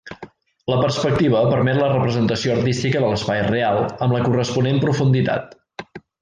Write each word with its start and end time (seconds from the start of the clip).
La 0.71 0.77
perspectiva 0.83 1.43
permet 1.51 1.77
la 1.81 1.89
representació 1.91 2.55
artística 2.55 3.03
de 3.05 3.11
l'espai 3.13 3.45
real 3.49 3.79
amb 4.07 4.17
la 4.19 4.23
corresponent 4.31 4.83
profunditat. 4.87 5.55